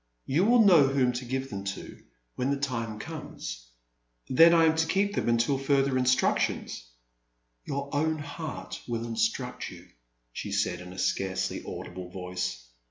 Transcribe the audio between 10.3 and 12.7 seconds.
she said, in a scarcely audible voice.